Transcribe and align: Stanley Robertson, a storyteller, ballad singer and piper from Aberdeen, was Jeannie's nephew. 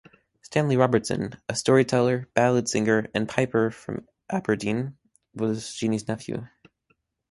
Stanley 0.41 0.75
Robertson, 0.77 1.35
a 1.47 1.55
storyteller, 1.55 2.27
ballad 2.33 2.67
singer 2.67 3.05
and 3.13 3.29
piper 3.29 3.69
from 3.69 4.07
Aberdeen, 4.31 4.97
was 5.35 5.75
Jeannie's 5.75 6.07
nephew. 6.07 6.47